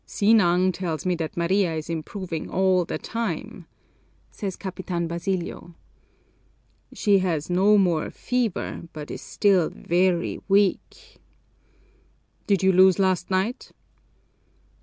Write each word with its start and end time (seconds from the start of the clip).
"Sinang 0.03 0.71
tells 0.71 1.05
me 1.05 1.13
that 1.13 1.37
Maria 1.37 1.75
is 1.75 1.87
improving 1.87 2.49
all 2.49 2.85
the 2.85 2.97
time," 2.97 3.67
says 4.31 4.55
Capitan 4.55 5.07
Basilio. 5.07 5.75
"She 6.91 7.19
has 7.19 7.51
no 7.51 7.77
more 7.77 8.09
fever 8.09 8.89
but 8.93 9.11
is 9.11 9.21
still 9.21 9.69
very 9.69 10.39
weak." 10.47 11.19
"Did 12.47 12.63
you 12.63 12.71
lose 12.71 12.97
last 12.97 13.29
night?" 13.29 13.73